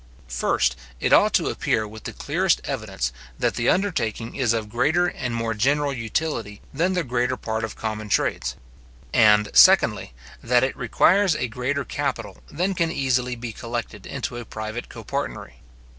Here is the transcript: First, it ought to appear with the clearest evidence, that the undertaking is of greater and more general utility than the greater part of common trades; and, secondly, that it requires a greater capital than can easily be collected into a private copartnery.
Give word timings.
First, 0.29 0.75
it 0.99 1.13
ought 1.13 1.31
to 1.35 1.49
appear 1.49 1.87
with 1.87 2.05
the 2.05 2.11
clearest 2.11 2.59
evidence, 2.63 3.13
that 3.37 3.53
the 3.53 3.69
undertaking 3.69 4.35
is 4.35 4.51
of 4.51 4.67
greater 4.67 5.05
and 5.05 5.35
more 5.35 5.53
general 5.53 5.93
utility 5.93 6.59
than 6.73 6.93
the 6.93 7.03
greater 7.03 7.37
part 7.37 7.63
of 7.63 7.75
common 7.75 8.09
trades; 8.09 8.55
and, 9.13 9.49
secondly, 9.53 10.13
that 10.41 10.63
it 10.63 10.75
requires 10.75 11.35
a 11.35 11.47
greater 11.47 11.85
capital 11.85 12.37
than 12.49 12.73
can 12.73 12.91
easily 12.91 13.35
be 13.35 13.53
collected 13.53 14.07
into 14.07 14.37
a 14.37 14.43
private 14.43 14.89
copartnery. 14.89 15.59